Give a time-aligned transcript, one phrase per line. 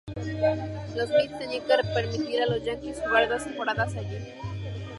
[0.95, 4.17] Los Mets tenían que permitir a los Yankees jugar dos temporadas allí.